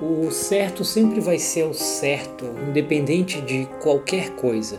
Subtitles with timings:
[0.00, 4.78] O certo sempre vai ser o certo, independente de qualquer coisa,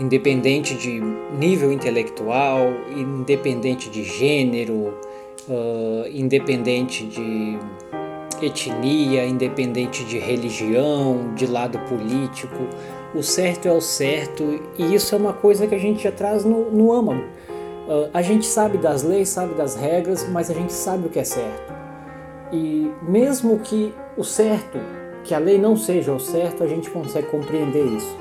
[0.00, 1.00] independente de
[1.38, 2.66] nível intelectual,
[2.96, 4.98] independente de gênero,
[5.48, 7.56] uh, independente de
[8.42, 12.66] etnia, independente de religião, de lado político.
[13.14, 16.44] O certo é o certo e isso é uma coisa que a gente já traz
[16.44, 17.22] no, no âmago.
[17.86, 21.20] Uh, a gente sabe das leis, sabe das regras, mas a gente sabe o que
[21.20, 21.72] é certo.
[22.52, 24.78] E mesmo que o certo,
[25.22, 28.16] que a lei não seja o certo, a gente consegue compreender isso.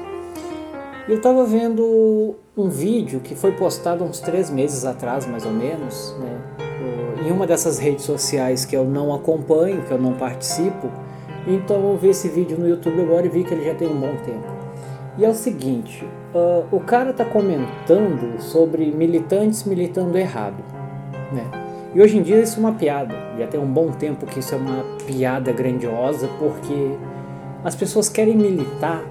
[1.10, 6.16] Eu estava vendo um vídeo que foi postado uns três meses atrás, mais ou menos,
[6.20, 6.42] né,
[7.26, 10.92] em uma dessas redes sociais que eu não acompanho, que eu não participo.
[11.48, 14.00] Então eu vi esse vídeo no YouTube agora e vi que ele já tem um
[14.00, 14.48] bom tempo.
[15.18, 20.64] E é o seguinte, uh, o cara está comentando sobre militantes militando errado,
[21.32, 21.67] né?
[21.98, 23.16] E hoje em dia isso é uma piada.
[23.40, 26.96] Já tem um bom tempo que isso é uma piada grandiosa, porque
[27.64, 29.04] as pessoas querem militar,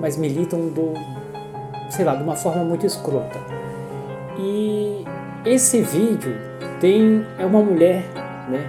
[0.00, 0.94] mas militam do,
[1.88, 3.38] sei lá, de uma forma muito escrota.
[4.36, 5.04] E
[5.46, 6.34] esse vídeo
[6.80, 8.02] tem é uma mulher,
[8.48, 8.68] né,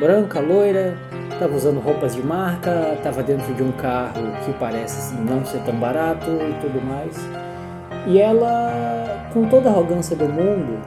[0.00, 0.98] branca, loira,
[1.32, 5.76] estava usando roupas de marca, estava dentro de um carro que parece não ser tão
[5.76, 7.16] barato e tudo mais.
[8.08, 10.80] E ela, com toda a arrogância do mundo,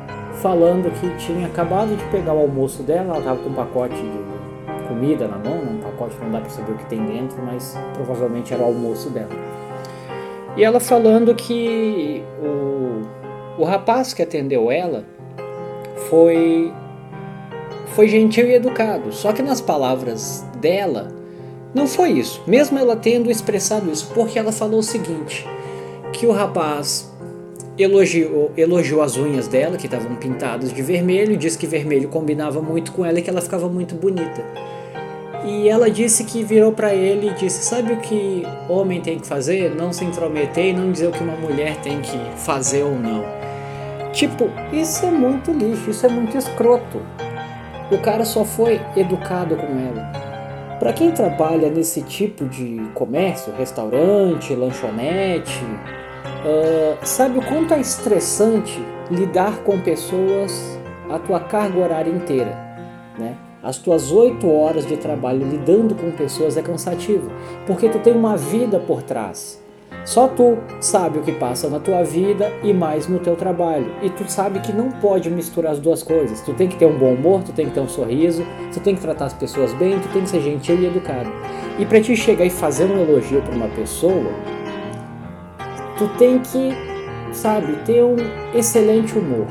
[0.46, 4.88] falando que tinha acabado de pegar o almoço dela, ela estava com um pacote de
[4.88, 8.54] comida na mão, um pacote não dá para saber o que tem dentro, mas provavelmente
[8.54, 9.32] era o almoço dela.
[10.56, 15.04] E ela falando que o, o rapaz que atendeu ela
[16.12, 16.72] foi
[17.96, 21.08] foi gentil e educado, só que nas palavras dela
[21.74, 25.44] não foi isso, mesmo ela tendo expressado isso, porque ela falou o seguinte,
[26.14, 27.15] que o rapaz
[27.78, 32.92] elogiou, elogiou as unhas dela, que estavam pintadas de vermelho, disse que vermelho combinava muito
[32.92, 34.44] com ela e que ela ficava muito bonita.
[35.46, 39.28] E ela disse que virou para ele e disse: Sabe o que homem tem que
[39.28, 39.76] fazer?
[39.76, 43.24] Não se intrometer e não dizer o que uma mulher tem que fazer ou não.
[44.12, 47.02] Tipo, isso é muito lixo, isso é muito escroto.
[47.92, 50.26] O cara só foi educado com ela.
[50.80, 55.62] Para quem trabalha nesse tipo de comércio, restaurante, lanchonete,
[56.46, 62.58] Uh, sabe o quanto é estressante lidar com pessoas a tua carga horária inteira,
[63.18, 63.36] né?
[63.64, 67.32] As tuas oito horas de trabalho lidando com pessoas é cansativo,
[67.66, 69.60] porque tu tem uma vida por trás.
[70.06, 73.92] Só tu sabe o que passa na tua vida e mais no teu trabalho.
[74.04, 76.42] E tu sabe que não pode misturar as duas coisas.
[76.42, 78.94] Tu tem que ter um bom humor, tu tem que ter um sorriso, tu tem
[78.94, 81.32] que tratar as pessoas bem, tu tem que ser gentil e educado.
[81.80, 84.32] E para te chegar e fazer um elogio para uma pessoa,
[85.98, 86.72] tu tem que,
[87.34, 88.16] sabe, ter um
[88.54, 89.48] excelente humor.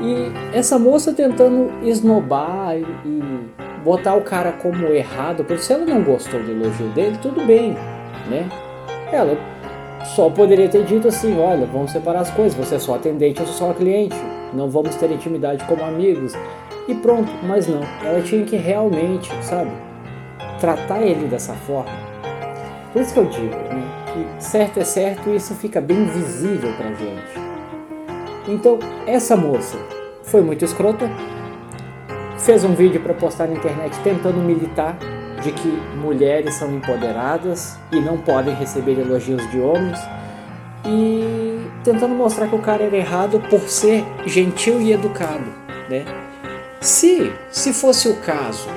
[0.00, 3.22] E essa moça tentando esnobar e, e
[3.84, 7.76] botar o cara como errado, porque se ela não gostou do elogio dele, tudo bem,
[8.28, 8.48] né?
[9.12, 9.36] Ela
[10.04, 13.46] só poderia ter dito assim: olha, vamos separar as coisas, você é só atendente, eu
[13.46, 14.16] sou só cliente,
[14.52, 16.34] não vamos ter intimidade como amigos.
[16.88, 19.70] E pronto, mas não, ela tinha que realmente, sabe,
[20.58, 21.92] tratar ele dessa forma.
[22.92, 24.01] Por isso que eu digo, né?
[24.12, 27.52] Que certo é certo e isso fica bem visível pra gente.
[28.48, 29.78] Então, essa moça
[30.24, 31.10] foi muito escrota,
[32.38, 34.96] fez um vídeo para postar na internet tentando militar
[35.42, 39.98] de que mulheres são empoderadas e não podem receber elogios de homens
[40.84, 45.44] e tentando mostrar que o cara era errado por ser gentil e educado,
[45.88, 46.04] né?
[46.80, 48.68] Se se fosse o caso,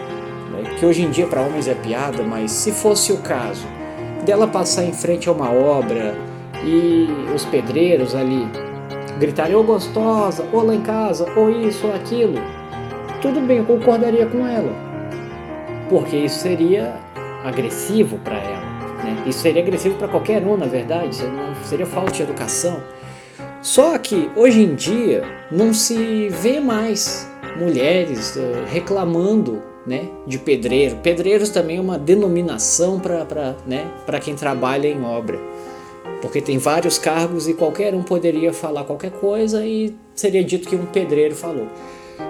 [0.52, 3.74] né, que hoje em dia para homens é piada, mas se fosse o caso
[4.25, 6.15] dela passar em frente a uma obra
[6.63, 8.45] e os pedreiros ali
[9.19, 12.41] gritarem, ô oh, gostosa, ou lá em casa, ou isso, ou aquilo,
[13.21, 14.73] tudo bem, eu concordaria com ela.
[15.89, 16.95] Porque isso seria
[17.43, 18.65] agressivo para ela.
[19.03, 19.23] Né?
[19.27, 21.17] Isso seria agressivo para qualquer um, na verdade,
[21.63, 22.81] seria falta de educação.
[23.61, 30.97] Só que hoje em dia não se vê mais mulheres uh, reclamando né, de pedreiro.
[30.97, 33.91] Pedreiros também é uma denominação para né,
[34.22, 35.40] quem trabalha em obra,
[36.22, 40.76] porque tem vários cargos e qualquer um poderia falar qualquer coisa e seria dito que
[40.76, 41.67] um pedreiro falou.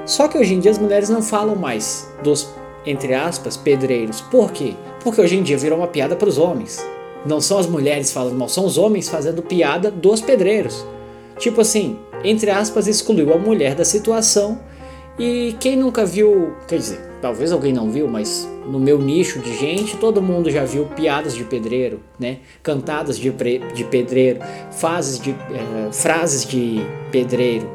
[0.06, 2.50] Só que hoje em dia as mulheres não falam mais dos,
[2.86, 4.22] entre aspas, pedreiros.
[4.22, 4.74] Por quê?
[5.02, 6.84] Porque hoje em dia virou uma piada para os homens.
[7.26, 10.86] Não são as mulheres falando mal, são os homens fazendo piada dos pedreiros.
[11.40, 14.60] Tipo assim, entre aspas, excluiu a mulher da situação.
[15.18, 19.56] E quem nunca viu, quer dizer, talvez alguém não viu, mas no meu nicho de
[19.56, 22.40] gente, todo mundo já viu piadas de pedreiro, né?
[22.62, 24.40] Cantadas de, de pedreiro,
[24.72, 26.82] fases de, é, frases de
[27.12, 27.70] pedreiro.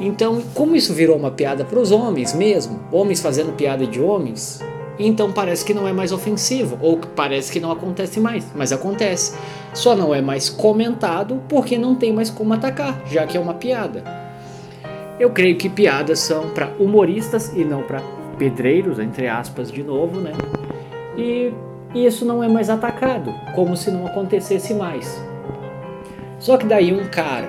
[0.00, 4.60] Então, como isso virou uma piada para os homens mesmo, homens fazendo piada de homens,
[4.98, 9.34] então parece que não é mais ofensivo, ou parece que não acontece mais, mas acontece.
[9.74, 13.54] Só não é mais comentado porque não tem mais como atacar, já que é uma
[13.54, 14.31] piada.
[15.22, 18.02] Eu creio que piadas são para humoristas e não para
[18.36, 20.32] pedreiros, entre aspas, de novo, né?
[21.16, 21.54] E
[21.94, 25.22] isso não é mais atacado, como se não acontecesse mais.
[26.40, 27.48] Só que daí um cara,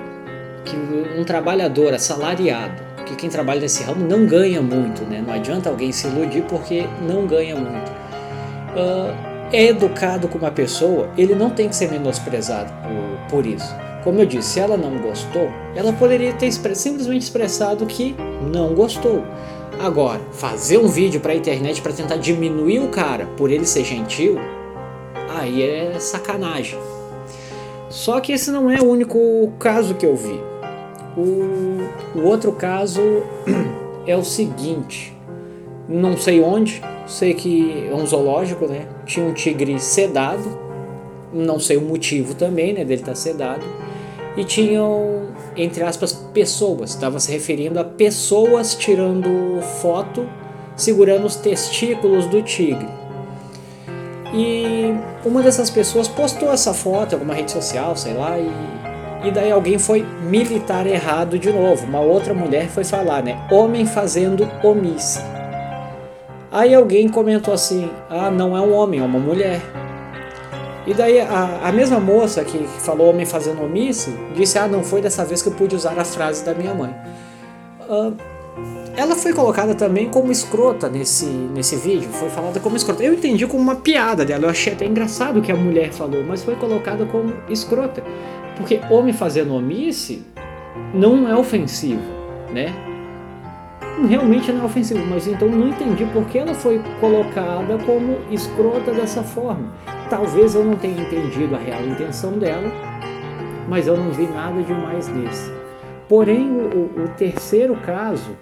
[0.63, 0.75] que
[1.19, 5.23] um trabalhador assalariado, que quem trabalha nesse ramo não ganha muito, né?
[5.25, 7.89] Não adianta alguém se iludir porque não ganha muito.
[7.89, 13.75] Uh, é educado com uma pessoa, ele não tem que ser menosprezado por, por isso.
[14.03, 18.15] Como eu disse, se ela não gostou, ela poderia ter simplesmente expressado que
[18.53, 19.23] não gostou.
[19.79, 23.85] Agora, fazer um vídeo para a internet para tentar diminuir o cara por ele ser
[23.85, 24.37] gentil,
[25.29, 26.77] aí é sacanagem.
[27.89, 30.39] Só que esse não é o único caso que eu vi.
[31.15, 33.01] O, o outro caso
[34.05, 35.15] é o seguinte:
[35.87, 38.87] não sei onde, sei que é um zoológico, né?
[39.05, 40.57] Tinha um tigre sedado,
[41.31, 42.83] não sei o motivo também, né?
[42.83, 43.63] Dele estar tá sedado,
[44.35, 50.27] e tinham, entre aspas, pessoas, estava se referindo a pessoas tirando foto
[50.75, 52.87] segurando os testículos do tigre.
[54.33, 54.93] E
[55.23, 58.51] uma dessas pessoas postou essa foto em alguma rede social, sei lá, e
[59.23, 61.85] e daí alguém foi militar errado de novo.
[61.85, 63.39] Uma outra mulher foi falar, né?
[63.49, 65.21] Homem fazendo omisse.
[66.51, 69.61] Aí alguém comentou assim: ah, não é um homem, é uma mulher.
[70.85, 75.01] E daí a, a mesma moça que falou homem fazendo omisse disse: ah, não foi
[75.01, 76.93] dessa vez que eu pude usar a frase da minha mãe.
[77.89, 78.15] Uh,
[78.95, 83.03] ela foi colocada também como escrota nesse, nesse vídeo, foi falada como escrota.
[83.03, 86.23] Eu entendi como uma piada dela, eu achei até engraçado o que a mulher falou,
[86.23, 88.03] mas foi colocada como escrota.
[88.55, 90.23] Porque homem fazendo omisse
[90.93, 92.03] não é ofensivo,
[92.51, 92.71] né?
[94.07, 98.91] Realmente não é ofensivo, mas então não entendi por que ela foi colocada como escrota
[98.91, 99.71] dessa forma.
[100.13, 102.71] Talvez eu não tenha entendido a real intenção dela,
[103.67, 105.51] mas eu não vi nada demais desse.
[106.07, 108.37] Porém, o, o terceiro caso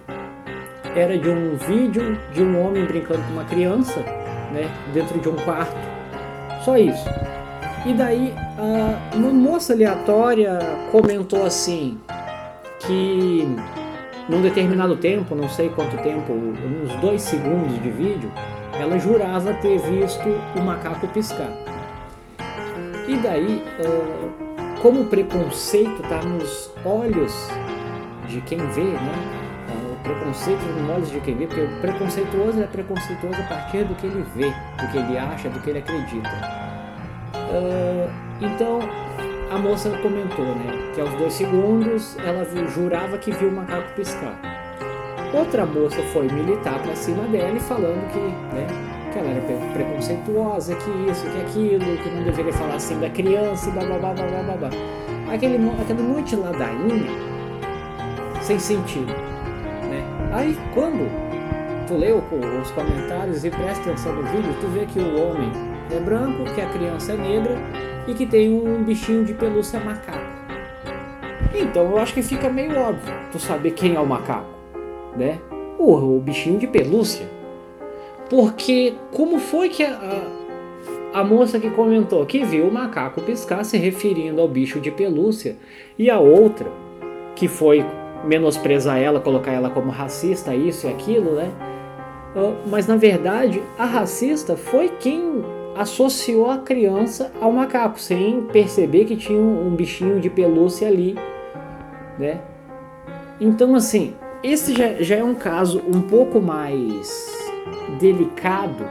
[0.94, 4.00] era de um vídeo de um homem brincando com uma criança,
[4.52, 5.74] né, dentro de um quarto.
[6.62, 7.08] Só isso.
[7.86, 8.34] E daí
[9.14, 10.58] uma moça aleatória
[10.90, 11.98] comentou assim
[12.80, 13.48] que
[14.28, 18.30] num determinado tempo, não sei quanto tempo, uns dois segundos de vídeo,
[18.78, 21.50] ela jurava ter visto o macaco piscar.
[23.06, 23.62] E daí,
[24.80, 27.50] como o preconceito está nos olhos
[28.28, 29.38] de quem vê, né?
[29.92, 33.94] O preconceito nos olhos de quem vê, porque o preconceituoso é preconceituoso a partir do
[33.94, 36.30] que ele vê, do que ele acha, do que ele acredita.
[38.40, 38.80] Então
[39.52, 43.92] a moça comentou, né, que aos dois segundos ela viu, jurava que viu o macaco
[43.94, 44.34] piscar.
[45.34, 48.66] Outra moça foi militar para cima dela e falando que, né,
[49.12, 49.42] que ela era
[49.74, 54.14] preconceituosa, que isso, que aquilo, que não deveria falar assim da criança, blá blá blá
[54.14, 54.70] blá blá blá.
[55.30, 57.10] Aquele, aquele monte ladainha
[58.40, 60.02] sem sentido, né?
[60.32, 61.10] Aí quando
[61.86, 62.24] tu leu
[62.62, 65.52] os comentários e presta atenção no vídeo, tu vê que o homem
[65.94, 70.42] é branco, que a criança é negra e que tem um bichinho de pelúcia macaco.
[71.54, 74.50] Então eu acho que fica meio óbvio tu saber quem é o macaco,
[75.16, 75.38] né?
[75.78, 77.28] O, bichinho de pelúcia.
[78.30, 80.22] Porque como foi que a,
[81.12, 85.56] a moça que comentou que viu o macaco piscar se referindo ao bicho de pelúcia
[85.98, 86.70] e a outra
[87.34, 87.84] que foi
[88.24, 91.50] menosprezar ela, colocar ela como racista, isso e aquilo, né?
[92.34, 95.44] Uh, mas na verdade a racista foi quem
[95.76, 101.16] associou a criança ao macaco, sem perceber que tinha um bichinho de pelúcia ali,
[102.18, 102.40] né?
[103.40, 107.30] Então, assim, esse já, já é um caso um pouco mais
[107.98, 108.84] delicado,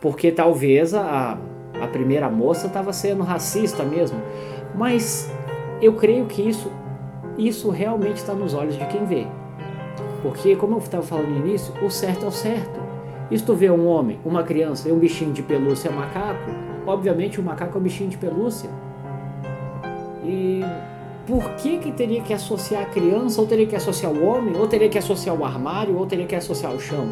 [0.00, 1.38] porque talvez a,
[1.80, 4.20] a primeira moça estava sendo racista mesmo,
[4.74, 5.30] mas
[5.80, 6.70] eu creio que isso,
[7.38, 9.26] isso realmente está nos olhos de quem vê.
[10.22, 12.75] Porque, como eu estava falando no início, o certo é o certo.
[13.30, 16.50] Tu vê um homem, uma criança e um bichinho de pelúcia macaco,
[16.86, 18.70] obviamente o macaco é um bichinho de pelúcia.
[20.24, 20.62] E
[21.26, 24.66] por que que teria que associar a criança, ou teria que associar o homem, ou
[24.66, 27.04] teria que associar o armário, ou teria que associar o chão?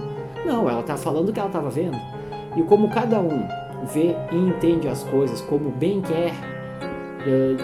[0.46, 1.98] Não, ela está falando o que ela estava vendo.
[2.56, 3.46] E como cada um
[3.92, 6.32] vê e entende as coisas como bem quer,
[7.26, 7.56] é,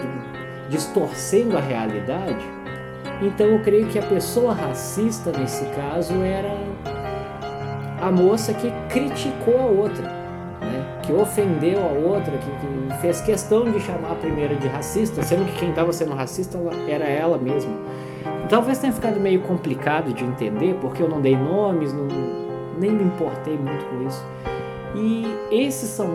[0.69, 2.43] distorcendo a realidade,
[3.21, 6.57] então eu creio que a pessoa racista nesse caso era
[8.01, 10.03] a moça que criticou a outra,
[10.59, 10.99] né?
[11.03, 15.45] que ofendeu a outra, que, que, fez questão de chamar a primeira de racista, sendo
[15.45, 17.71] que quem estava sendo racista era ela mesma.
[18.49, 22.07] Talvez tenha ficado meio complicado de entender, porque eu não dei nomes, não,
[22.79, 24.25] nem me importei muito com isso.
[24.95, 26.09] E esses são,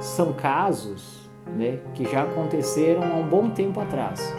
[0.00, 4.34] são casos né, que já aconteceram há um bom tempo atrás.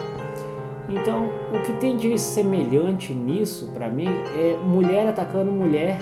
[0.88, 5.98] Então, o que tem de semelhante nisso, para mim, é mulher atacando mulher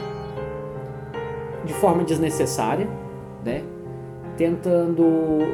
[1.64, 2.88] de forma desnecessária,
[3.44, 3.62] né?
[4.36, 5.04] Tentando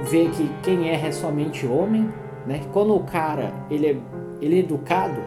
[0.05, 2.09] ver que quem é é somente homem,
[2.47, 2.61] né?
[2.73, 3.97] Quando o cara ele é,
[4.41, 5.21] ele é educado,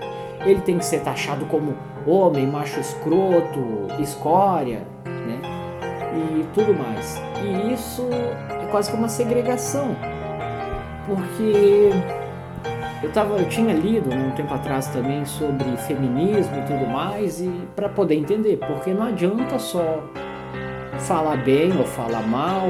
[0.46, 1.76] ele tem que ser taxado como
[2.08, 3.60] homem, macho escroto,
[4.00, 5.42] escória, né?
[6.14, 7.22] E tudo mais.
[7.44, 9.96] E isso é quase que uma segregação,
[11.06, 11.92] porque
[13.02, 17.50] eu, tava, eu tinha lido um tempo atrás também sobre feminismo e tudo mais, e
[17.76, 20.04] para poder entender, porque não adianta só
[21.10, 22.68] falar bem ou falar mal,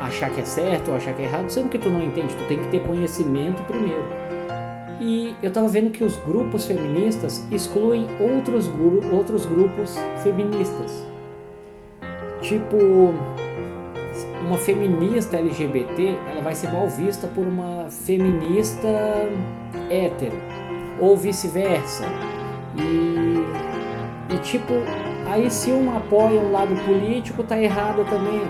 [0.00, 2.46] achar que é certo ou achar que é errado, sendo que tu não entende, tu
[2.46, 4.04] tem que ter conhecimento primeiro.
[5.00, 11.04] E eu estava vendo que os grupos feministas excluem outros, gru outros grupos feministas.
[12.40, 12.76] Tipo,
[14.46, 18.88] uma feminista LGBT, ela vai ser mal vista por uma feminista
[19.90, 20.36] hétero,
[21.00, 22.04] ou vice-versa.
[22.76, 24.74] E, e tipo,
[25.26, 28.42] aí se um apoia um lado político, tá errado também.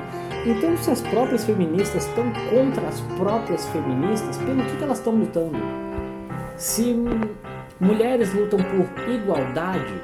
[0.47, 5.15] Então, se as próprias feministas estão contra as próprias feministas, pelo que, que elas estão
[5.15, 5.59] lutando?
[6.57, 6.95] Se
[7.81, 9.95] mulheres lutam por igualdade,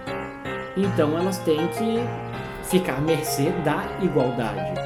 [0.76, 2.00] então elas têm que
[2.64, 4.80] ficar à mercê da igualdade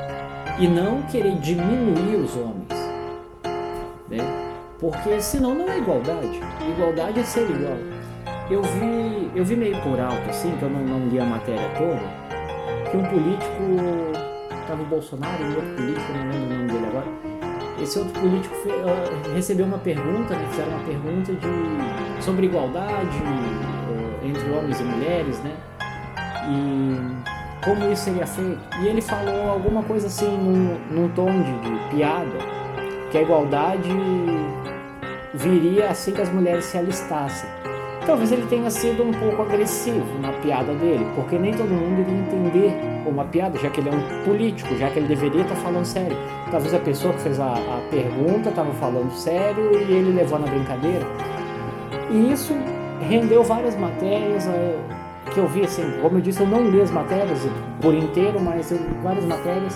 [0.59, 2.69] e não querer diminuir os homens,
[4.09, 4.19] né?
[4.79, 6.41] Porque senão não é igualdade.
[6.69, 7.77] Igualdade é ser igual.
[8.51, 11.67] Eu vi, eu vi meio por alto, assim, que eu não, não li a matéria
[11.79, 16.73] toda, que um político, estava o Bolsonaro e um outro político, não lembro o nome
[16.73, 17.07] dele agora,
[17.83, 24.27] esse outro político uh, recebeu uma pergunta, né, fizeram uma pergunta de, sobre igualdade uh,
[24.27, 25.57] entre homens e mulheres, né?
[26.49, 28.61] E como isso seria feito.
[28.83, 32.39] E ele falou alguma coisa assim, num, num tom de, de piada,
[33.11, 33.89] que a igualdade
[35.33, 37.49] viria assim que as mulheres se alistassem.
[38.07, 42.21] Talvez ele tenha sido um pouco agressivo na piada dele, porque nem todo mundo iria
[42.21, 42.75] entender
[43.07, 46.17] uma piada, já que ele é um político, já que ele deveria estar falando sério.
[46.51, 50.47] Talvez a pessoa que fez a, a pergunta estava falando sério e ele levou na
[50.47, 51.07] brincadeira.
[52.11, 52.55] E isso
[53.01, 54.47] rendeu várias matérias.
[54.47, 54.79] Eh,
[55.33, 57.41] que eu vi, assim, como eu disse, eu não li as matérias
[57.81, 59.75] por inteiro, mas eu, várias matérias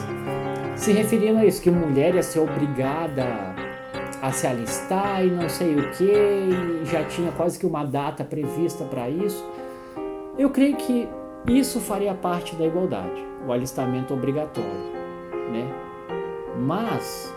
[0.76, 3.47] se referindo a isso, que mulher ia ser obrigada
[4.20, 8.24] a se alistar e não sei o que, e já tinha quase que uma data
[8.24, 9.44] prevista para isso.
[10.36, 11.08] Eu creio que
[11.46, 14.92] isso faria parte da igualdade, o alistamento obrigatório,
[15.50, 15.68] né?
[16.58, 17.32] Mas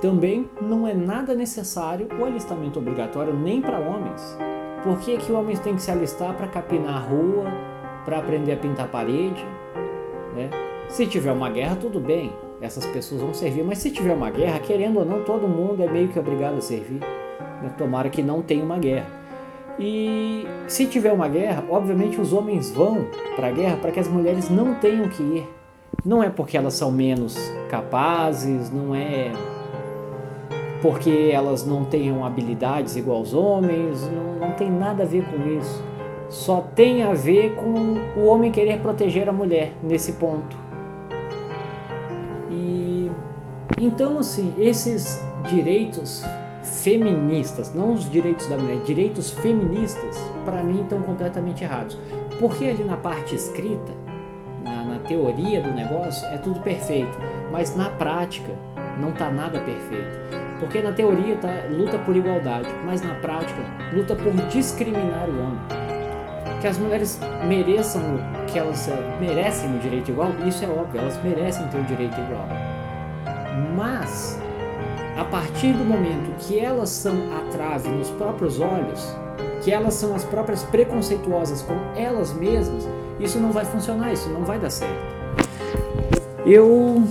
[0.00, 4.38] também não é nada necessário o alistamento obrigatório nem para homens.
[4.84, 7.46] Por que, que homens têm que se alistar para capinar a rua,
[8.04, 9.44] para aprender a pintar a parede?
[10.34, 10.50] Né?
[10.88, 14.58] Se tiver uma guerra, tudo bem, essas pessoas vão servir, mas se tiver uma guerra,
[14.58, 17.00] querendo ou não, todo mundo é meio que obrigado a servir.
[17.62, 17.72] Né?
[17.78, 19.06] Tomara que não tenha uma guerra.
[19.78, 24.08] E se tiver uma guerra, obviamente os homens vão para a guerra para que as
[24.08, 25.48] mulheres não tenham que ir.
[26.04, 27.36] Não é porque elas são menos
[27.68, 29.30] capazes, não é
[30.82, 35.58] porque elas não tenham habilidades igual aos homens, não, não tem nada a ver com
[35.58, 35.82] isso.
[36.28, 40.67] Só tem a ver com o homem querer proteger a mulher nesse ponto.
[43.80, 46.24] Então assim, esses direitos
[46.62, 51.98] feministas, não os direitos da mulher, direitos feministas, para mim estão completamente errados.
[52.38, 53.92] Porque ali na parte escrita,
[54.62, 57.18] na, na teoria do negócio, é tudo perfeito,
[57.50, 58.52] mas na prática
[59.00, 60.18] não está nada perfeito.
[60.60, 63.60] Porque na teoria tá, luta por igualdade, mas na prática
[63.92, 65.60] luta por discriminar o homem.
[66.60, 68.02] Que as mulheres mereçam,
[68.48, 72.18] que elas eh, merecem o direito igual, isso é óbvio, elas merecem ter o direito
[72.20, 72.48] igual.
[73.76, 74.38] Mas,
[75.16, 79.14] a partir do momento que elas são a trave nos próprios olhos,
[79.62, 82.88] que elas são as próprias preconceituosas com elas mesmas,
[83.18, 85.18] isso não vai funcionar, isso não vai dar certo.
[86.46, 87.02] Eu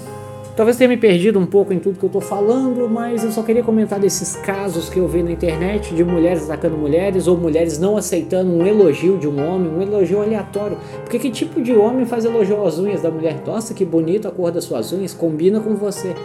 [0.58, 3.44] Talvez tenha me perdido um pouco em tudo que eu estou falando, mas eu só
[3.44, 7.78] queria comentar desses casos que eu vi na internet de mulheres atacando mulheres ou mulheres
[7.78, 10.76] não aceitando um elogio de um homem, um elogio aleatório.
[11.02, 13.44] Porque que tipo de homem faz elogio às unhas da mulher?
[13.46, 16.16] Nossa, que bonito a cor das suas unhas, combina com você.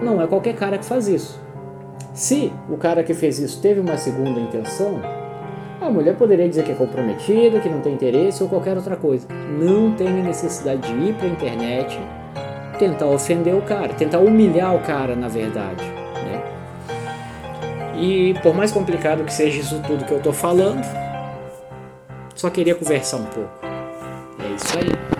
[0.00, 1.38] Não é qualquer cara que faz isso.
[2.14, 5.02] Se o cara que fez isso teve uma segunda intenção,
[5.82, 9.28] a mulher poderia dizer que é comprometida, que não tem interesse ou qualquer outra coisa.
[9.60, 12.00] Não tem necessidade de ir para a internet
[12.74, 15.84] tentar ofender o cara, tentar humilhar o cara, na verdade.
[15.84, 16.42] Né?
[17.96, 20.84] E por mais complicado que seja isso tudo que eu tô falando,
[22.34, 23.50] só queria conversar um pouco.
[24.40, 25.13] É isso aí.